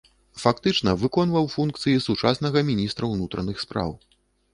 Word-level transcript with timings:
Фактычна 0.43 0.93
выконваў 1.01 1.45
функцыі 1.55 1.99
сучаснага 2.07 2.63
міністра 2.71 3.11
ўнутраных 3.13 3.61
спраў. 3.65 3.91